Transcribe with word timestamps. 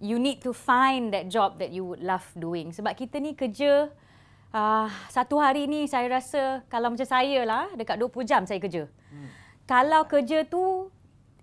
you 0.00 0.16
need 0.16 0.40
to 0.40 0.56
find 0.56 1.12
that 1.12 1.28
job 1.28 1.60
that 1.60 1.70
you 1.70 1.84
would 1.84 2.00
love 2.00 2.24
doing. 2.34 2.72
Sebab 2.72 2.96
kita 2.96 3.20
ni 3.20 3.36
kerja 3.36 3.92
uh, 4.50 4.88
satu 5.12 5.38
hari 5.38 5.68
ni 5.68 5.84
saya 5.86 6.08
rasa 6.08 6.64
kalau 6.72 6.90
macam 6.90 7.06
saya 7.06 7.44
lah 7.44 7.68
dekat 7.76 8.00
20 8.00 8.24
jam 8.24 8.42
saya 8.48 8.58
kerja. 8.58 8.88
Hmm. 9.12 9.28
Kalau 9.68 10.08
kerja 10.08 10.42
tu 10.48 10.88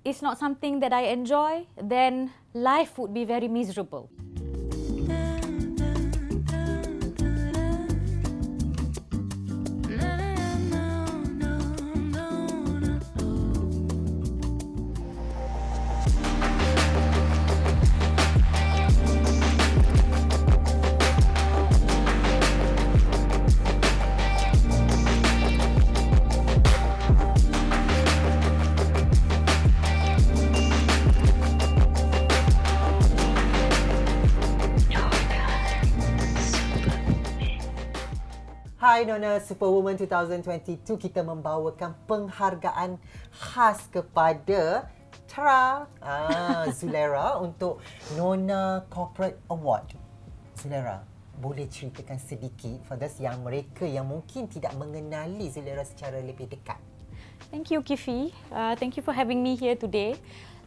is 0.03 0.19
not 0.25 0.35
something 0.41 0.81
that 0.81 0.91
I 0.91 1.13
enjoy, 1.13 1.69
then 1.79 2.33
life 2.51 2.97
would 2.99 3.13
be 3.13 3.23
very 3.23 3.47
miserable. 3.47 4.11
Hai 38.87 39.03
Nona 39.03 39.43
Superwoman 39.43 39.99
2022 39.99 40.95
kita 40.95 41.19
membawakan 41.19 41.91
penghargaan 42.07 42.95
khas 43.35 43.83
kepada 43.91 44.87
Tra 45.27 45.91
ah, 45.99 46.63
Zulera 46.79 47.35
untuk 47.43 47.83
Nona 48.15 48.87
Corporate 48.87 49.43
Award. 49.51 49.91
Zulera, 50.55 51.03
boleh 51.35 51.67
ceritakan 51.67 52.15
sedikit 52.15 52.79
for 52.87 52.95
those 52.95 53.19
yang 53.19 53.43
mereka 53.43 53.83
yang 53.83 54.07
mungkin 54.07 54.47
tidak 54.47 54.71
mengenali 54.79 55.51
Zulera 55.51 55.83
secara 55.83 56.23
lebih 56.23 56.47
dekat. 56.47 56.79
Thank 57.51 57.75
you 57.75 57.83
Kifi. 57.83 58.31
Uh, 58.55 58.79
thank 58.79 58.95
you 58.95 59.03
for 59.03 59.11
having 59.11 59.43
me 59.43 59.59
here 59.59 59.75
today. 59.75 60.15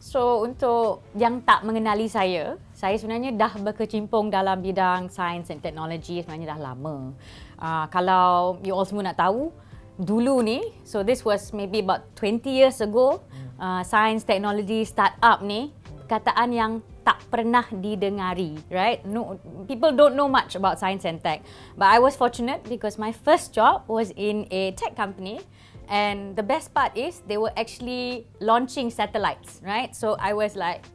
So 0.01 0.41
untuk 0.41 1.05
yang 1.13 1.45
tak 1.45 1.61
mengenali 1.61 2.09
saya, 2.09 2.57
saya 2.73 2.97
sebenarnya 2.97 3.37
dah 3.37 3.53
berkecimpung 3.61 4.33
dalam 4.33 4.57
bidang 4.57 5.13
sains 5.13 5.45
dan 5.45 5.61
teknologi 5.61 6.25
sebenarnya 6.25 6.57
dah 6.57 6.73
lama. 6.73 7.13
Uh, 7.61 7.85
kalau 7.93 8.57
you 8.65 8.73
all 8.73 8.81
semua 8.81 9.13
nak 9.13 9.21
tahu, 9.21 9.53
dulu 10.01 10.41
ni, 10.41 10.73
so 10.81 11.05
this 11.05 11.21
was 11.21 11.53
maybe 11.53 11.85
about 11.85 12.01
20 12.17 12.41
years 12.49 12.81
ago, 12.81 13.21
uh, 13.61 13.85
science 13.85 14.25
technology 14.25 14.81
startup 14.89 15.45
ni, 15.45 15.69
kataan 16.09 16.49
yang 16.49 16.71
tak 17.05 17.21
pernah 17.29 17.69
didengari, 17.69 18.57
right? 18.73 19.05
No, 19.05 19.37
people 19.69 19.93
don't 19.93 20.17
know 20.17 20.25
much 20.25 20.57
about 20.57 20.81
science 20.81 21.05
and 21.05 21.21
tech. 21.21 21.45
But 21.77 21.93
I 21.93 22.01
was 22.01 22.17
fortunate 22.17 22.65
because 22.65 22.97
my 22.97 23.13
first 23.13 23.53
job 23.53 23.85
was 23.85 24.09
in 24.17 24.49
a 24.49 24.73
tech 24.73 24.97
company 24.97 25.45
And 25.87 26.35
the 26.35 26.43
best 26.43 26.73
part 26.73 26.95
is 26.95 27.21
they 27.27 27.37
were 27.37 27.51
actually 27.57 28.27
launching 28.39 28.89
satellites, 28.89 29.61
right? 29.63 29.95
So 29.95 30.15
I 30.19 30.33
was 30.33 30.55
like 30.55 30.85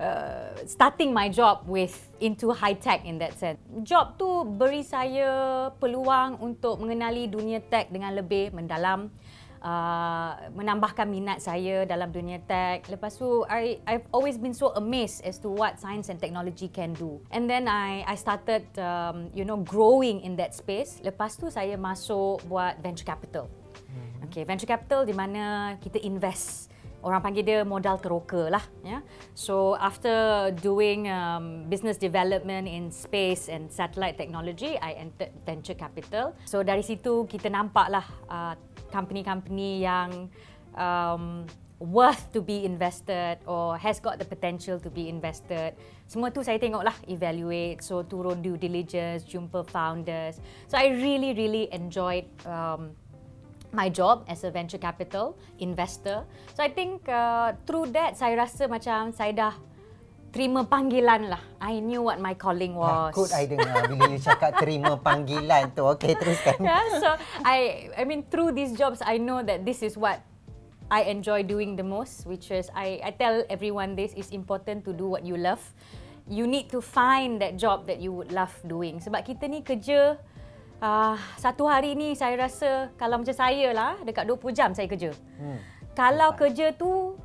uh, 0.00 0.54
starting 0.66 1.12
my 1.12 1.28
job 1.28 1.66
with 1.66 1.94
into 2.20 2.52
high 2.52 2.74
tech 2.78 3.04
in 3.04 3.18
that 3.18 3.38
sense. 3.38 3.58
Job 3.82 4.18
tu 4.18 4.44
beri 4.44 4.82
saya 4.82 5.70
peluang 5.80 6.38
untuk 6.42 6.78
mengenali 6.80 7.26
dunia 7.30 7.62
tech 7.62 7.90
dengan 7.90 8.14
lebih 8.14 8.54
mendalam. 8.54 9.10
Uh, 9.58 10.38
menambahkan 10.54 11.02
minat 11.10 11.42
saya 11.42 11.82
dalam 11.82 12.14
dunia 12.14 12.38
tech. 12.46 12.86
Lepas 12.86 13.18
tu, 13.18 13.42
I, 13.50 13.82
I've 13.90 14.06
always 14.14 14.38
been 14.38 14.54
so 14.54 14.70
amazed 14.78 15.26
as 15.26 15.42
to 15.42 15.50
what 15.50 15.82
science 15.82 16.14
and 16.14 16.22
technology 16.22 16.70
can 16.70 16.94
do. 16.94 17.18
And 17.34 17.50
then 17.50 17.66
I, 17.66 18.06
I 18.06 18.14
started, 18.14 18.70
um, 18.78 19.34
you 19.34 19.42
know, 19.42 19.58
growing 19.66 20.22
in 20.22 20.38
that 20.38 20.54
space. 20.54 21.02
Lepas 21.02 21.34
tu, 21.42 21.50
saya 21.50 21.74
masuk 21.74 22.38
buat 22.46 22.78
venture 22.78 23.02
capital. 23.02 23.50
Okay, 24.28 24.44
venture 24.44 24.68
capital 24.68 25.08
di 25.08 25.16
mana 25.16 25.74
kita 25.80 25.96
invest. 26.04 26.68
Orang 26.98 27.22
panggil 27.22 27.46
dia 27.46 27.58
modal 27.62 27.96
teroka 28.02 28.50
lah. 28.50 28.64
Ya. 28.82 29.00
So 29.32 29.78
after 29.78 30.50
doing 30.58 31.06
um, 31.06 31.70
business 31.70 31.94
development 31.94 32.66
in 32.66 32.90
space 32.90 33.46
and 33.46 33.70
satellite 33.70 34.18
technology, 34.18 34.74
I 34.82 34.98
entered 34.98 35.30
venture 35.46 35.78
capital. 35.78 36.34
So 36.42 36.66
dari 36.66 36.82
situ 36.82 37.30
kita 37.30 37.48
nampak 37.48 37.86
lah 37.86 38.06
uh, 38.26 38.54
company-company 38.90 39.86
yang 39.86 40.26
um, 40.74 41.46
worth 41.78 42.34
to 42.34 42.42
be 42.42 42.66
invested 42.66 43.38
or 43.46 43.78
has 43.78 44.02
got 44.02 44.18
the 44.18 44.26
potential 44.26 44.82
to 44.82 44.90
be 44.90 45.06
invested. 45.06 45.78
Semua 46.10 46.34
tu 46.34 46.42
saya 46.42 46.58
tengok 46.58 46.82
lah, 46.82 46.96
evaluate, 47.06 47.78
so 47.78 48.02
turun 48.02 48.42
due 48.42 48.58
diligence, 48.58 49.22
jumpa 49.22 49.62
founders. 49.70 50.42
So 50.66 50.74
I 50.74 50.90
really, 50.90 51.30
really 51.30 51.70
enjoyed 51.70 52.26
um, 52.42 52.98
my 53.72 53.88
job 53.88 54.24
as 54.28 54.44
a 54.44 54.50
venture 54.50 54.80
capital 54.80 55.36
investor. 55.58 56.24
So 56.56 56.64
I 56.64 56.70
think 56.72 57.04
uh, 57.08 57.52
through 57.68 57.92
that 57.92 58.16
saya 58.16 58.36
rasa 58.36 58.68
macam 58.68 59.12
saya 59.12 59.32
dah 59.32 59.54
terima 60.28 60.64
panggilan 60.68 61.32
lah. 61.32 61.42
I 61.60 61.80
knew 61.80 62.04
what 62.04 62.20
my 62.20 62.36
calling 62.36 62.76
was. 62.76 63.12
Takut 63.12 63.30
I 63.32 63.48
dengar 63.48 63.88
bila 63.88 64.12
you 64.12 64.20
cakap 64.20 64.60
terima 64.60 65.00
panggilan 65.00 65.72
tu. 65.72 65.88
Okay, 65.96 66.16
teruskan. 66.16 66.60
Yeah, 66.68 66.84
so 67.00 67.08
I 67.44 67.90
I 67.96 68.02
mean 68.04 68.28
through 68.28 68.52
these 68.52 68.76
jobs 68.76 69.00
I 69.00 69.16
know 69.16 69.40
that 69.44 69.64
this 69.64 69.80
is 69.80 69.96
what 69.96 70.20
I 70.88 71.08
enjoy 71.08 71.44
doing 71.44 71.76
the 71.76 71.84
most 71.84 72.24
which 72.24 72.48
is 72.52 72.72
I 72.72 73.00
I 73.04 73.12
tell 73.12 73.44
everyone 73.52 73.96
this 73.96 74.16
is 74.16 74.32
important 74.32 74.84
to 74.88 74.92
do 74.92 75.08
what 75.08 75.24
you 75.24 75.36
love. 75.36 75.60
You 76.28 76.44
need 76.44 76.68
to 76.76 76.84
find 76.84 77.40
that 77.40 77.56
job 77.56 77.88
that 77.88 78.04
you 78.04 78.12
would 78.12 78.36
love 78.36 78.52
doing 78.68 79.00
sebab 79.00 79.24
kita 79.24 79.48
ni 79.48 79.64
kerja 79.64 80.20
Uh, 80.78 81.18
satu 81.34 81.66
hari 81.66 81.98
ni 81.98 82.14
saya 82.14 82.38
rasa 82.38 82.94
kalau 82.94 83.18
macam 83.18 83.34
saya 83.34 83.74
lah 83.74 83.98
dekat 84.06 84.30
20 84.30 84.54
jam 84.54 84.70
saya 84.70 84.86
kerja. 84.86 85.10
Hmm. 85.34 85.58
Kalau 85.98 86.30
kerja 86.38 86.70
tu 86.70 87.18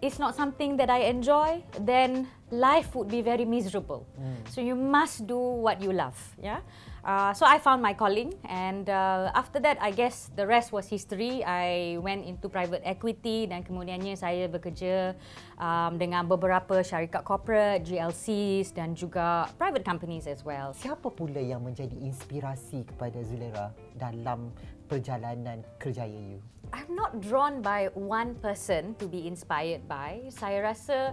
is 0.00 0.16
not 0.16 0.32
something 0.32 0.80
that 0.80 0.88
I 0.88 1.12
enjoy, 1.12 1.60
then 1.84 2.24
life 2.48 2.96
would 2.96 3.12
be 3.12 3.20
very 3.20 3.44
miserable. 3.44 4.08
Hmm. 4.16 4.40
So 4.48 4.64
you 4.64 4.72
must 4.72 5.28
do 5.28 5.36
what 5.36 5.84
you 5.84 5.92
love, 5.92 6.16
yeah. 6.40 6.64
Uh, 7.04 7.36
so 7.36 7.44
I 7.44 7.60
found 7.60 7.84
my 7.84 7.92
calling, 7.92 8.32
and 8.48 8.88
uh, 8.88 9.28
after 9.36 9.60
that, 9.60 9.76
I 9.76 9.92
guess 9.92 10.32
the 10.32 10.48
rest 10.48 10.72
was 10.72 10.88
history. 10.88 11.44
I 11.44 12.00
went 12.00 12.24
into 12.24 12.48
private 12.48 12.80
equity 12.80 13.44
dan 13.44 13.60
kemudiannya 13.60 14.16
saya 14.16 14.48
bekerja 14.48 15.12
um, 15.60 16.00
dengan 16.00 16.24
beberapa 16.24 16.80
syarikat 16.80 17.20
corporate, 17.20 17.84
GLCs 17.84 18.72
dan 18.72 18.96
juga 18.96 19.52
private 19.60 19.84
companies 19.84 20.24
as 20.24 20.40
well. 20.48 20.72
Siapa 20.72 21.12
pula 21.12 21.44
yang 21.44 21.60
menjadi 21.60 21.92
inspirasi 21.92 22.88
kepada 22.88 23.20
Zulera 23.20 23.76
dalam 24.00 24.48
perjalanan 24.88 25.60
kerjaya 25.76 26.16
you? 26.16 26.40
I'm 26.72 26.96
not 26.96 27.20
drawn 27.20 27.60
by 27.60 27.92
one 27.92 28.32
person 28.40 28.96
to 28.96 29.04
be 29.04 29.28
inspired 29.28 29.84
by. 29.84 30.32
Saya 30.32 30.72
rasa 30.72 31.12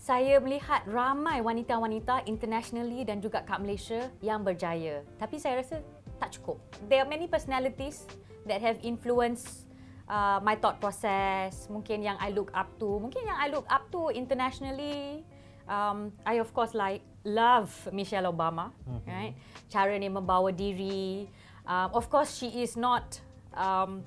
saya 0.00 0.40
melihat 0.40 0.86
ramai 0.88 1.44
wanita-wanita 1.44 2.24
internationally 2.24 3.04
dan 3.04 3.20
juga 3.20 3.44
kat 3.44 3.60
Malaysia 3.60 4.08
yang 4.24 4.40
berjaya. 4.40 5.04
Tapi 5.20 5.36
saya 5.36 5.60
rasa 5.60 5.84
tak 6.22 6.38
cukup. 6.38 6.62
There 6.86 7.02
are 7.02 7.10
many 7.10 7.26
personalities 7.26 8.06
that 8.46 8.62
have 8.62 8.78
influenced 8.86 9.66
uh, 10.06 10.38
my 10.42 10.54
thought 10.54 10.78
process. 10.78 11.66
Mungkin 11.66 12.06
yang 12.06 12.16
I 12.22 12.30
look 12.30 12.54
up 12.54 12.70
to. 12.78 13.02
Mungkin 13.02 13.26
yang 13.26 13.38
I 13.38 13.50
look 13.50 13.66
up 13.66 13.90
to 13.90 14.14
internationally. 14.14 15.26
Um, 15.66 16.14
I 16.26 16.38
of 16.42 16.50
course 16.54 16.74
like 16.74 17.02
love 17.26 17.70
Michelle 17.90 18.30
Obama. 18.30 18.70
Mm-hmm. 18.86 19.08
Right? 19.10 19.34
Cara 19.70 19.98
dia 19.98 20.10
membawa 20.10 20.54
diri. 20.54 21.26
Um, 21.66 21.90
of 21.94 22.06
course 22.10 22.38
she 22.38 22.62
is 22.62 22.74
not 22.74 23.18
um, 23.54 24.02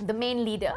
the 0.00 0.16
main 0.16 0.44
leader. 0.44 0.76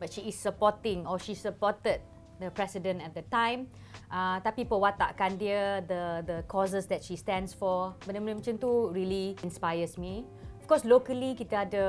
But 0.00 0.16
she 0.16 0.32
is 0.32 0.36
supporting 0.36 1.04
or 1.04 1.20
she 1.20 1.36
supported 1.36 2.00
the 2.40 2.48
president 2.50 3.04
at 3.04 3.12
the 3.12 3.22
time. 3.28 3.68
Uh, 4.10 4.42
tapi 4.42 4.66
perwatakan 4.66 5.38
dia, 5.38 5.84
the 5.86 6.24
the 6.26 6.38
causes 6.50 6.88
that 6.90 7.04
she 7.04 7.14
stands 7.14 7.54
for, 7.54 7.94
benda-benda 8.08 8.40
macam 8.42 8.56
tu 8.58 8.90
really 8.90 9.38
inspires 9.46 9.94
me. 9.94 10.26
Of 10.58 10.66
course, 10.66 10.82
locally 10.82 11.38
kita 11.38 11.68
ada 11.68 11.84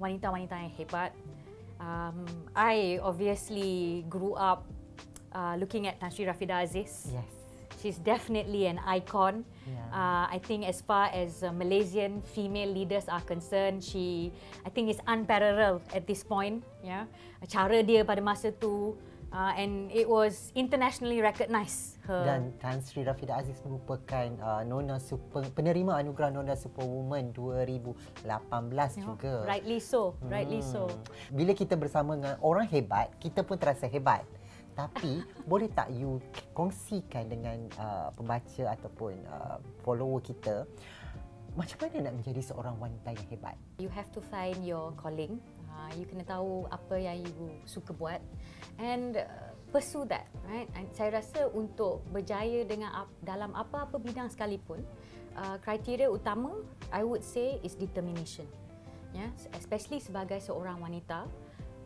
wanita-wanita 0.00 0.54
yang 0.56 0.72
hebat. 0.72 1.10
Um, 1.82 2.24
I 2.54 3.02
obviously 3.02 4.06
grew 4.06 4.38
up 4.38 4.64
uh, 5.34 5.58
looking 5.58 5.90
at 5.90 5.98
Tan 5.98 6.14
Sri 6.14 6.24
Rafida 6.24 6.62
Aziz. 6.62 7.10
Yes. 7.10 7.26
She's 7.82 7.98
definitely 7.98 8.70
an 8.70 8.78
icon. 8.86 9.42
Yeah. 9.66 9.74
Uh, 9.90 10.30
I 10.30 10.38
think 10.38 10.62
as 10.62 10.78
far 10.78 11.10
as 11.10 11.42
uh, 11.42 11.50
Malaysian 11.50 12.22
female 12.22 12.70
leaders 12.70 13.10
are 13.10 13.20
concerned, 13.26 13.82
she 13.82 14.30
I 14.62 14.70
think 14.70 14.86
is 14.86 15.02
unparalleled 15.10 15.82
at 15.90 16.06
this 16.06 16.22
point. 16.22 16.62
Yeah, 16.86 17.10
cara 17.50 17.82
dia 17.82 18.06
pada 18.06 18.22
masa 18.22 18.54
tu, 18.54 18.94
uh, 19.32 19.52
and 19.56 19.90
it 19.90 20.06
was 20.06 20.52
internationally 20.54 21.18
recognised. 21.24 21.98
Her. 22.04 22.22
Dan 22.26 22.52
Tan 22.60 22.82
Sri 22.84 23.02
Rafida 23.02 23.40
Aziz 23.40 23.58
merupakan 23.64 24.28
uh, 24.42 24.62
Nona 24.66 25.00
Super 25.00 25.46
penerima 25.54 25.98
anugerah 25.98 26.30
Nona 26.34 26.54
Superwoman 26.54 27.32
2018 27.34 28.28
you 28.98 29.02
juga. 29.02 29.46
Rightly 29.48 29.80
so, 29.80 30.14
rightly 30.28 30.60
hmm. 30.60 30.72
so. 30.72 30.90
Bila 31.32 31.56
kita 31.56 31.74
bersama 31.78 32.18
dengan 32.18 32.36
orang 32.44 32.68
hebat, 32.68 33.10
kita 33.18 33.42
pun 33.42 33.56
terasa 33.56 33.88
hebat. 33.88 34.26
Tapi 34.72 35.22
boleh 35.50 35.70
tak 35.72 35.94
you 35.94 36.18
kongsikan 36.52 37.30
dengan 37.30 37.70
uh, 37.78 38.10
pembaca 38.12 38.64
ataupun 38.74 39.14
uh, 39.30 39.56
follower 39.86 40.20
kita 40.20 40.66
macam 41.52 41.84
mana 41.84 42.08
nak 42.08 42.14
menjadi 42.16 42.40
seorang 42.48 42.80
wanita 42.80 43.12
yang 43.12 43.26
hebat? 43.28 43.56
You 43.76 43.92
have 43.92 44.08
to 44.16 44.24
find 44.24 44.56
your 44.64 44.96
calling. 44.96 45.36
Uh, 45.72 45.88
you 45.96 46.04
kena 46.04 46.20
tahu 46.28 46.68
apa 46.68 47.00
yang 47.00 47.24
you 47.24 47.48
suka 47.64 47.96
buat 47.96 48.20
and 48.76 49.16
uh, 49.16 49.52
pursue 49.72 50.04
that, 50.04 50.28
right? 50.44 50.68
And 50.76 50.84
saya 50.92 51.16
rasa 51.16 51.48
untuk 51.48 52.04
berjaya 52.12 52.68
dengan 52.68 52.92
ap- 52.92 53.16
dalam 53.24 53.56
apa-apa 53.56 53.96
bidang 53.96 54.28
sekalipun, 54.28 54.84
uh, 55.32 55.56
kriteria 55.64 56.12
utama 56.12 56.60
I 56.92 57.00
would 57.02 57.24
say 57.24 57.56
is 57.64 57.72
determination. 57.72 58.44
Ya, 59.12 59.28
yeah? 59.28 59.30
especially 59.56 60.00
sebagai 60.00 60.40
seorang 60.44 60.80
wanita, 60.80 61.24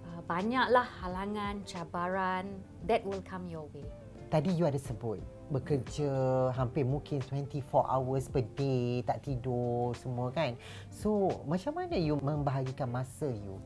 uh, 0.03 0.21
banyaklah 0.27 0.87
halangan, 1.03 1.63
cabaran 1.63 2.47
that 2.91 3.07
will 3.07 3.23
come 3.23 3.47
your 3.47 3.71
way. 3.71 3.87
Tadi 4.31 4.51
you 4.51 4.67
ada 4.67 4.79
sebut 4.79 5.23
bekerja 5.47 6.11
hampir 6.59 6.83
mungkin 6.83 7.23
24 7.23 7.63
hours 7.87 8.27
per 8.27 8.43
day, 8.59 9.03
tak 9.07 9.23
tidur 9.23 9.95
semua 9.95 10.35
kan. 10.35 10.59
So, 10.91 11.31
macam 11.47 11.79
mana 11.79 11.95
you 11.95 12.19
membahagikan 12.19 12.91
masa 12.91 13.31
you? 13.31 13.63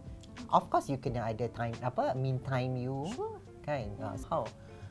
Of 0.50 0.66
course 0.66 0.90
you 0.90 0.98
kena 0.98 1.30
ada 1.30 1.46
time 1.54 1.78
apa 1.78 2.14
mean 2.18 2.42
time 2.42 2.74
you. 2.74 3.06
Sure. 3.14 3.38
Kan? 3.62 3.94
Yeah. 3.94 4.18
How 4.26 4.42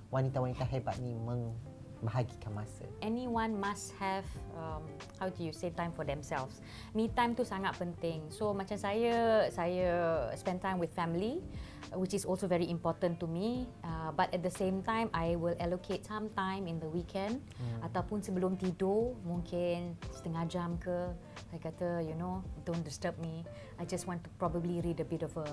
wanita-wanita 0.08 0.64
hebat 0.64 0.96
ni 1.04 1.20
membahagikan 1.20 2.56
masa? 2.56 2.88
Anyone 3.04 3.60
must 3.60 3.92
have 4.00 4.24
um, 4.56 4.88
how 5.20 5.28
do 5.28 5.44
you 5.44 5.52
say 5.52 5.70
time 5.76 5.92
for 5.92 6.08
themselves. 6.08 6.64
Me 6.96 7.12
time 7.12 7.36
tu 7.36 7.44
sangat 7.44 7.76
penting. 7.76 8.24
So 8.32 8.56
macam 8.56 8.80
saya 8.80 9.48
saya 9.52 9.90
spend 10.40 10.64
time 10.64 10.80
with 10.80 10.96
family 10.96 11.44
which 11.94 12.14
is 12.14 12.26
also 12.26 12.48
very 12.48 12.70
important 12.70 13.20
to 13.20 13.28
me. 13.28 13.68
Uh, 13.84 14.12
but 14.12 14.34
at 14.34 14.44
the 14.44 14.52
same 14.52 14.82
time 14.84 15.10
I 15.14 15.36
will 15.36 15.56
allocate 15.60 16.06
some 16.06 16.30
time 16.36 16.68
in 16.68 16.80
the 16.80 16.88
weekend 16.88 17.42
hmm. 17.58 17.86
ataupun 17.86 18.22
sebelum 18.22 18.60
tidur 18.60 19.18
mungkin 19.26 19.98
setengah 20.14 20.44
jam 20.50 20.78
ke. 20.78 21.14
Saya 21.50 21.60
kata 21.60 21.90
you 22.06 22.14
know 22.14 22.46
don't 22.68 22.84
disturb 22.86 23.18
me. 23.18 23.42
I 23.82 23.88
just 23.88 24.06
want 24.06 24.22
to 24.26 24.30
probably 24.38 24.84
read 24.86 25.00
a 25.02 25.08
bit 25.08 25.24
of 25.24 25.34
a 25.40 25.48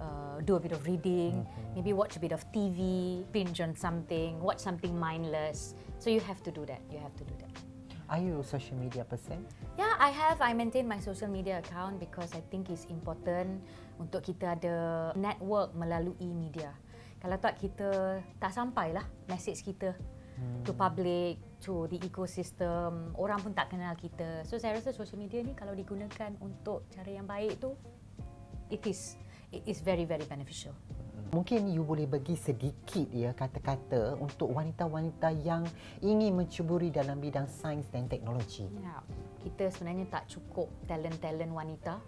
uh, 0.00 0.36
do 0.44 0.56
a 0.56 0.62
bit 0.62 0.72
of 0.72 0.80
reading 0.88 1.44
hmm. 1.44 1.76
maybe 1.76 1.92
watch 1.92 2.16
a 2.16 2.20
bit 2.20 2.32
of 2.32 2.40
TV 2.52 3.20
binge 3.32 3.60
on 3.60 3.76
something 3.76 4.40
watch 4.40 4.60
something 4.60 4.92
mindless. 4.96 5.76
So 6.00 6.08
you 6.08 6.20
have 6.24 6.40
to 6.44 6.50
do 6.50 6.64
that. 6.64 6.80
You 6.88 6.98
have 6.98 7.12
to 7.20 7.24
do 7.24 7.36
that 7.44 7.69
Are 8.10 8.18
you 8.18 8.42
a 8.42 8.44
social 8.44 8.74
media 8.74 9.06
person? 9.06 9.46
Yeah, 9.78 9.94
I 9.94 10.10
have. 10.10 10.42
I 10.42 10.50
maintain 10.50 10.82
my 10.90 10.98
social 10.98 11.30
media 11.30 11.62
account 11.62 12.02
because 12.02 12.34
I 12.34 12.42
think 12.50 12.66
it's 12.66 12.82
important 12.90 13.62
untuk 14.02 14.26
kita 14.26 14.58
ada 14.58 14.76
network 15.14 15.70
melalui 15.78 16.34
media. 16.34 16.74
Kalau 17.22 17.38
tak 17.38 17.62
kita 17.62 18.18
tak 18.42 18.50
sampailah 18.50 19.06
message 19.30 19.62
kita 19.62 19.94
hmm. 19.94 20.66
to 20.66 20.74
public, 20.74 21.38
to 21.62 21.86
the 21.86 22.02
ecosystem, 22.02 23.14
orang 23.14 23.38
pun 23.38 23.54
tak 23.54 23.70
kenal 23.70 23.94
kita. 23.94 24.42
So 24.42 24.58
saya 24.58 24.74
rasa 24.74 24.90
social 24.90 25.22
media 25.22 25.46
ni 25.46 25.54
kalau 25.54 25.78
digunakan 25.78 26.34
untuk 26.42 26.90
cara 26.90 27.14
yang 27.14 27.30
baik 27.30 27.62
tu 27.62 27.78
it 28.74 28.82
is 28.90 29.14
it 29.54 29.62
is 29.70 29.86
very 29.86 30.02
very 30.02 30.26
beneficial. 30.26 30.74
Mungkin 31.30 31.68
you 31.70 31.84
boleh 31.84 32.08
bagi 32.08 32.34
sedikit 32.34 33.06
ya 33.12 33.36
kata-kata 33.36 34.16
untuk 34.16 34.50
wanita-wanita 34.56 35.30
yang 35.44 35.68
ingin 36.00 36.34
mencuburi 36.34 36.88
dalam 36.88 37.20
bidang 37.20 37.46
sains 37.46 37.86
dan 37.92 38.08
teknologi. 38.08 38.66
Ya, 38.80 39.04
kita 39.44 39.68
sebenarnya 39.68 40.08
tak 40.08 40.26
cukup 40.32 40.72
talent-talent 40.88 41.52
wanita 41.52 42.00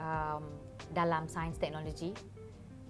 um, 0.00 0.42
dalam 0.90 1.28
sains 1.28 1.60
teknologi. 1.60 2.16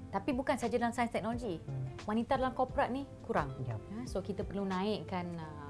Tapi 0.07 0.31
bukan 0.33 0.57
saja 0.57 0.79
dalam 0.79 0.95
sains 0.95 1.11
teknologi. 1.11 1.59
Hmm. 1.59 1.87
Wanita 2.07 2.39
dalam 2.39 2.55
korporat 2.55 2.89
ni 2.95 3.05
kurang. 3.27 3.51
Ya. 3.67 3.77
So 4.07 4.23
kita 4.23 4.47
perlu 4.47 4.65
naikkan 4.65 5.27
um, 5.35 5.66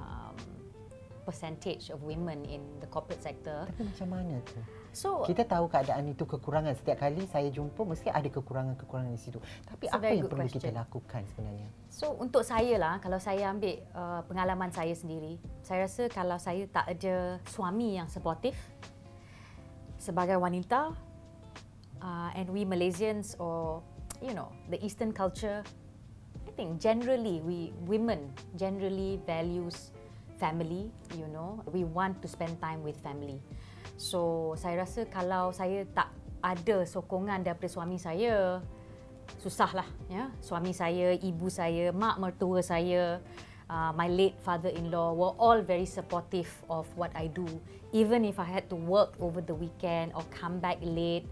percentage 1.27 1.91
of 1.91 2.07
women 2.07 2.47
in 2.47 2.63
the 2.79 2.87
corporate 2.87 3.19
sector. 3.19 3.67
Tapi 3.67 3.83
macam 3.83 4.09
mana 4.15 4.39
tu? 4.47 4.63
So 4.95 5.27
kita 5.27 5.45
tahu 5.45 5.67
keadaan 5.67 6.07
itu 6.09 6.23
kekurangan 6.25 6.73
setiap 6.79 7.03
kali 7.03 7.27
saya 7.27 7.51
jumpa 7.51 7.83
mesti 7.83 8.09
ada 8.09 8.31
kekurangan-kekurangan 8.31 9.11
di 9.11 9.21
situ. 9.21 9.43
Tapi 9.67 9.91
apa 9.91 10.07
yang 10.09 10.31
perlu 10.31 10.47
question. 10.47 10.63
kita 10.63 10.71
lakukan 10.73 11.23
sebenarnya? 11.35 11.69
So 11.91 12.15
untuk 12.17 12.47
saya 12.47 12.79
lah 12.79 12.95
kalau 13.03 13.19
saya 13.19 13.51
ambil 13.51 13.83
uh, 13.93 14.23
pengalaman 14.25 14.71
saya 14.71 14.95
sendiri, 14.95 15.43
saya 15.67 15.85
rasa 15.85 16.07
kalau 16.09 16.39
saya 16.39 16.65
tak 16.71 16.87
ada 16.87 17.43
suami 17.51 17.99
yang 17.99 18.07
supportive 18.07 18.57
sebagai 19.99 20.39
wanita 20.39 20.95
uh, 22.01 22.31
and 22.39 22.49
we 22.49 22.63
Malaysians 22.63 23.35
or 23.43 23.83
you 24.23 24.33
know 24.33 24.49
the 24.71 24.79
eastern 24.81 25.13
culture 25.13 25.61
I 26.47 26.51
think 26.57 26.81
generally 26.81 27.43
we 27.45 27.75
women 27.85 28.33
generally 28.57 29.21
values 29.27 29.93
family, 30.37 30.93
you 31.17 31.29
know. 31.33 31.61
We 31.69 31.85
want 31.85 32.21
to 32.23 32.29
spend 32.29 32.61
time 32.61 32.85
with 32.85 32.97
family. 33.01 33.41
So 33.97 34.53
saya 34.61 34.85
rasa 34.85 35.09
kalau 35.09 35.53
saya 35.57 35.89
tak 35.97 36.13
ada 36.45 36.85
sokongan 36.85 37.43
daripada 37.43 37.73
suami 37.73 37.97
saya, 37.97 38.61
susahlah 39.41 39.89
ya. 40.13 40.31
Suami 40.45 40.77
saya, 40.77 41.17
ibu 41.17 41.49
saya, 41.49 41.91
mak 41.91 42.21
mertua 42.21 42.61
saya, 42.61 43.19
uh, 43.71 43.91
my 43.97 44.09
late 44.09 44.39
father-in-law 44.43 45.15
were 45.15 45.35
all 45.39 45.59
very 45.63 45.87
supportive 45.87 46.51
of 46.71 46.87
what 46.95 47.11
I 47.15 47.27
do. 47.31 47.47
Even 47.93 48.25
if 48.25 48.39
I 48.39 48.47
had 48.47 48.69
to 48.71 48.77
work 48.77 49.17
over 49.19 49.41
the 49.41 49.55
weekend 49.55 50.13
or 50.15 50.23
come 50.29 50.61
back 50.61 50.79
late 50.83 51.27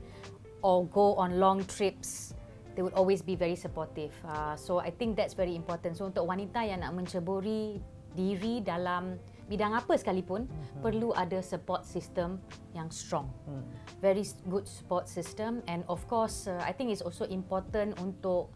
or 0.62 0.87
go 0.89 1.15
on 1.21 1.39
long 1.39 1.62
trips, 1.69 2.33
they 2.75 2.83
would 2.83 2.95
always 2.95 3.23
be 3.23 3.37
very 3.37 3.55
supportive. 3.55 4.11
Uh, 4.27 4.56
so 4.56 4.79
I 4.79 4.91
think 4.91 5.17
that's 5.17 5.35
very 5.35 5.55
important. 5.55 5.95
So 5.95 6.11
untuk 6.11 6.27
wanita 6.27 6.65
yang 6.67 6.83
nak 6.83 6.95
menceburi 6.97 7.79
diri 8.15 8.63
dalam 8.63 9.19
bidang 9.45 9.77
apa 9.77 9.93
sekalipun 10.01 10.49
mm-hmm. 10.49 10.81
perlu 10.81 11.13
ada 11.13 11.45
support 11.45 11.85
system 11.85 12.41
yang 12.73 12.89
strong. 12.89 13.29
Mm. 13.45 13.65
Very 14.01 14.25
good 14.49 14.65
support 14.65 15.05
system 15.05 15.61
and 15.69 15.85
of 15.85 16.01
course 16.09 16.49
uh, 16.49 16.57
I 16.65 16.73
think 16.73 16.89
it's 16.89 17.05
also 17.05 17.29
important 17.29 18.01
untuk 18.01 18.49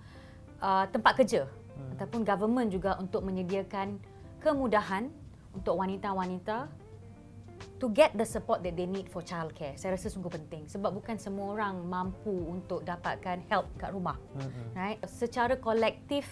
uh, 0.65 0.89
tempat 0.89 1.21
kerja 1.21 1.45
mm. 1.45 2.01
ataupun 2.01 2.25
government 2.25 2.73
juga 2.73 2.97
untuk 2.97 3.21
menyediakan 3.21 4.01
kemudahan 4.41 5.13
untuk 5.53 5.77
wanita-wanita 5.77 6.73
to 7.79 7.91
get 7.91 8.15
the 8.15 8.27
support 8.27 8.63
that 8.63 8.75
they 8.79 8.87
need 8.87 9.11
for 9.11 9.23
childcare. 9.23 9.75
Saya 9.75 9.95
rasa 9.99 10.11
sungguh 10.11 10.31
penting 10.31 10.67
sebab 10.71 10.95
bukan 10.95 11.19
semua 11.19 11.59
orang 11.59 11.85
mampu 11.85 12.33
untuk 12.33 12.83
dapatkan 12.87 13.45
help 13.51 13.67
kat 13.77 13.91
rumah. 13.93 14.17
Mm-hmm. 14.39 14.67
Right? 14.73 14.99
Secara 15.05 15.59
kolektif 15.59 16.27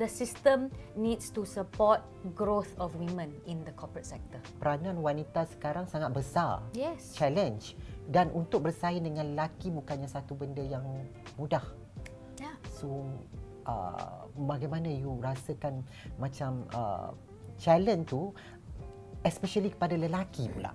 the 0.00 0.08
system 0.08 0.72
needs 0.96 1.28
to 1.28 1.44
support 1.44 2.00
growth 2.32 2.72
of 2.80 2.96
women 2.96 3.36
in 3.44 3.60
the 3.68 3.74
corporate 3.76 4.08
sector. 4.08 4.40
Peranan 4.56 5.04
wanita 5.04 5.44
sekarang 5.52 5.84
sangat 5.84 6.16
besar. 6.16 6.64
Yes. 6.72 7.12
Challenge 7.12 7.76
dan 8.08 8.32
untuk 8.32 8.64
bersaing 8.64 9.04
dengan 9.04 9.36
lelaki 9.36 9.68
bukannya 9.68 10.08
satu 10.08 10.32
benda 10.32 10.64
yang 10.64 10.82
mudah. 11.36 11.62
Yeah. 12.40 12.56
So 12.72 13.04
uh, 13.68 14.24
bagaimana 14.40 14.88
you 14.88 15.20
rasakan 15.20 15.84
macam 16.16 16.64
uh, 16.72 17.12
challenge 17.60 18.08
tu 18.08 18.32
especially 19.20 19.68
kepada 19.68 20.00
lelaki 20.00 20.48
pula? 20.48 20.72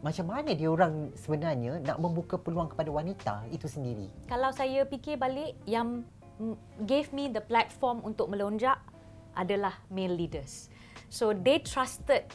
Macam 0.00 0.32
mana 0.32 0.56
dia 0.56 0.70
orang 0.70 1.12
sebenarnya 1.12 1.82
nak 1.84 2.00
membuka 2.00 2.40
peluang 2.40 2.72
kepada 2.72 2.88
wanita 2.88 3.34
itu 3.52 3.68
sendiri? 3.68 4.08
Kalau 4.30 4.48
saya 4.54 4.86
fikir 4.88 5.20
balik 5.20 5.60
yang 5.68 6.08
gave 6.88 7.12
me 7.12 7.28
the 7.28 7.42
platform 7.42 8.00
untuk 8.02 8.32
melonjak 8.32 8.78
adalah 9.36 9.78
male 9.92 10.14
leaders. 10.14 10.72
So 11.12 11.32
they 11.34 11.62
trusted 11.62 12.26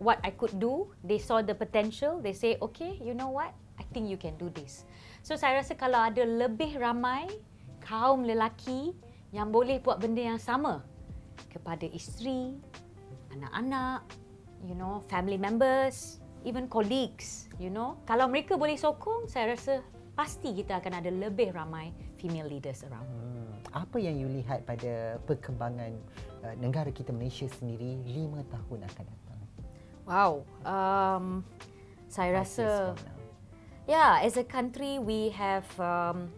what 0.00 0.18
I 0.24 0.32
could 0.34 0.56
do. 0.58 0.90
They 1.04 1.20
saw 1.20 1.44
the 1.44 1.54
potential. 1.54 2.18
They 2.18 2.32
say, 2.32 2.56
okay, 2.58 2.98
you 2.98 3.14
know 3.14 3.30
what? 3.30 3.52
I 3.78 3.84
think 3.92 4.08
you 4.08 4.16
can 4.16 4.36
do 4.36 4.52
this. 4.52 4.84
So 5.24 5.36
saya 5.36 5.60
rasa 5.60 5.76
kalau 5.76 6.00
ada 6.00 6.24
lebih 6.24 6.80
ramai 6.80 7.28
kaum 7.84 8.24
lelaki 8.24 8.92
yang 9.32 9.52
boleh 9.54 9.80
buat 9.80 10.00
benda 10.02 10.36
yang 10.36 10.40
sama 10.40 10.84
kepada 11.48 11.86
isteri, 11.88 12.58
anak-anak, 13.32 14.04
you 14.66 14.76
know, 14.76 15.00
family 15.08 15.40
members, 15.40 16.20
even 16.44 16.68
colleagues, 16.68 17.48
you 17.56 17.72
know. 17.72 17.96
Kalau 18.04 18.28
mereka 18.28 18.56
boleh 18.56 18.76
sokong, 18.76 19.28
saya 19.30 19.56
rasa 19.56 19.80
pasti 20.12 20.52
kita 20.52 20.82
akan 20.82 21.00
ada 21.00 21.08
lebih 21.08 21.54
ramai 21.54 21.94
female 22.20 22.52
leaders 22.52 22.84
around. 22.84 23.08
Hmm. 23.08 23.56
Apa 23.72 23.96
yang 23.96 24.20
you 24.20 24.28
lihat 24.28 24.68
pada 24.68 25.16
perkembangan 25.24 25.96
uh, 26.44 26.54
negara 26.60 26.92
kita 26.92 27.16
Malaysia 27.16 27.48
sendiri 27.48 28.04
lima 28.04 28.44
tahun 28.52 28.84
akan 28.84 29.04
datang? 29.08 29.40
Wow, 30.04 30.42
um, 30.66 31.46
saya 32.10 32.42
rasa, 32.42 32.98
yeah, 33.86 34.20
as 34.20 34.36
a 34.36 34.44
country 34.44 34.98
we 35.00 35.30
have 35.32 35.64
um, 35.78 36.28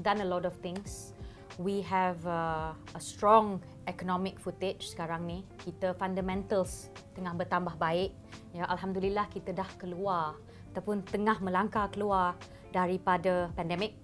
done 0.00 0.22
a 0.22 0.28
lot 0.28 0.46
of 0.46 0.54
things. 0.64 1.12
We 1.58 1.82
have 1.90 2.22
uh, 2.22 2.70
a 2.94 3.02
strong 3.02 3.58
economic 3.90 4.38
footage 4.38 4.94
sekarang 4.94 5.26
ni. 5.26 5.42
Kita 5.58 5.98
fundamentals 5.98 6.94
tengah 7.18 7.34
bertambah 7.34 7.74
baik. 7.74 8.14
Ya, 8.54 8.70
alhamdulillah 8.70 9.26
kita 9.34 9.50
dah 9.50 9.66
keluar 9.82 10.38
ataupun 10.70 11.02
tengah 11.02 11.42
melangkah 11.42 11.90
keluar 11.90 12.38
daripada 12.70 13.50
pandemik 13.58 13.98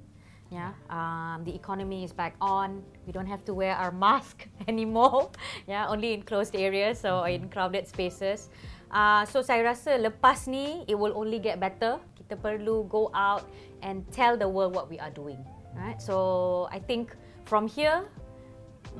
Yeah, 0.55 0.71
um, 0.87 1.43
the 1.43 1.51
economy 1.51 2.07
is 2.07 2.15
back 2.15 2.39
on. 2.39 2.87
We 3.07 3.13
don't 3.13 3.27
have 3.27 3.43
to 3.51 3.55
wear 3.55 3.75
our 3.75 3.91
mask 3.91 4.47
anymore. 4.71 5.35
Yeah, 5.67 5.91
only 5.91 6.15
in 6.15 6.23
closed 6.23 6.55
areas 6.55 7.03
or 7.03 7.27
in 7.27 7.51
crowded 7.51 7.91
spaces. 7.91 8.55
Uh, 8.87 9.27
so 9.27 9.43
saya 9.43 9.67
rasa 9.67 9.99
lepas 9.99 10.47
ni 10.47 10.87
it 10.87 10.95
will 10.95 11.11
only 11.19 11.43
get 11.43 11.59
better. 11.59 11.99
Kita 12.15 12.39
perlu 12.39 12.87
go 12.87 13.11
out 13.11 13.51
and 13.83 14.07
tell 14.15 14.39
the 14.39 14.47
world 14.47 14.79
what 14.79 14.87
we 14.87 14.95
are 15.03 15.11
doing. 15.11 15.43
Right? 15.75 15.99
So 15.99 16.71
I 16.71 16.79
think 16.79 17.19
from 17.51 17.67
here 17.67 18.07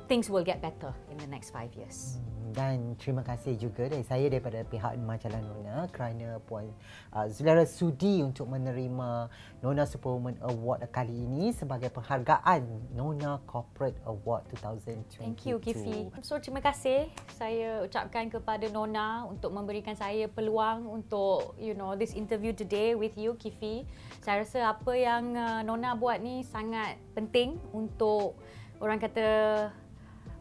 things 0.09 0.29
will 0.29 0.45
get 0.45 0.61
better 0.61 0.93
in 1.11 1.17
the 1.19 1.27
next 1.27 1.51
five 1.51 1.73
years. 1.75 2.19
Hmm, 2.21 2.53
dan 2.53 2.77
terima 3.01 3.25
kasih 3.25 3.57
juga 3.57 3.89
dari 3.89 4.05
saya 4.05 4.29
daripada 4.29 4.61
pihak 4.67 5.01
Majalah 5.01 5.41
Nona 5.41 5.89
kerana 5.91 6.39
Puan 6.45 6.69
uh, 7.15 7.27
Zulera 7.31 7.65
sudi 7.65 8.21
untuk 8.21 8.51
menerima 8.51 9.29
Nona 9.65 9.85
Superwoman 9.89 10.37
Award 10.45 10.87
kali 10.93 11.25
ini 11.25 11.51
sebagai 11.57 11.89
penghargaan 11.91 12.93
Nona 12.93 13.41
Corporate 13.49 13.97
Award 14.05 14.51
2022. 14.61 15.25
Thank 15.25 15.49
you 15.49 15.57
Kifi. 15.59 16.13
So 16.21 16.37
terima 16.39 16.61
kasih 16.61 17.09
saya 17.35 17.83
ucapkan 17.85 18.29
kepada 18.29 18.69
Nona 18.69 19.25
untuk 19.25 19.51
memberikan 19.55 19.97
saya 19.97 20.29
peluang 20.29 20.87
untuk 20.87 21.57
you 21.57 21.73
know 21.73 21.97
this 21.97 22.13
interview 22.13 22.53
today 22.53 22.93
with 22.93 23.17
you 23.17 23.35
Kifi. 23.41 23.89
Saya 24.21 24.45
rasa 24.45 24.75
apa 24.77 24.93
yang 24.95 25.33
uh, 25.35 25.61
Nona 25.65 25.97
buat 25.97 26.21
ni 26.21 26.45
sangat 26.45 27.01
penting 27.17 27.57
untuk 27.73 28.37
orang 28.83 28.99
kata 29.01 29.27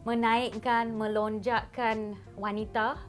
menaikkan, 0.04 0.92
melonjakkan 0.92 2.16
wanita 2.36 3.00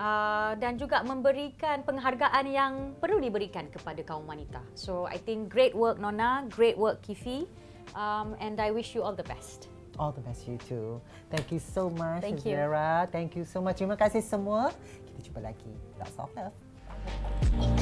uh, 0.00 0.52
dan 0.56 0.80
juga 0.80 1.04
memberikan 1.04 1.84
penghargaan 1.84 2.44
yang 2.48 2.72
perlu 2.96 3.20
diberikan 3.20 3.68
kepada 3.68 4.00
kaum 4.04 4.24
wanita. 4.24 4.64
So 4.72 5.04
I 5.04 5.20
think 5.20 5.52
great 5.52 5.76
work 5.76 6.00
Nona, 6.00 6.48
great 6.48 6.80
work 6.80 7.04
Kifi 7.04 7.44
um, 7.92 8.32
and 8.40 8.56
I 8.58 8.72
wish 8.72 8.96
you 8.96 9.04
all 9.04 9.14
the 9.14 9.26
best. 9.28 9.68
All 9.98 10.14
the 10.14 10.22
best 10.22 10.46
you 10.46 10.56
too. 10.62 11.02
Thank 11.28 11.50
you 11.50 11.58
so 11.58 11.90
much, 11.90 12.22
Thank 12.22 12.46
you. 12.46 12.54
Zara. 12.54 13.10
Thank 13.10 13.34
you 13.34 13.42
so 13.42 13.58
much. 13.58 13.82
Terima 13.82 13.98
kasih 13.98 14.22
semua. 14.22 14.70
Kita 15.10 15.18
jumpa 15.26 15.40
lagi. 15.42 15.74
Lots 15.98 16.16
of 16.22 16.30
love. 16.38 17.77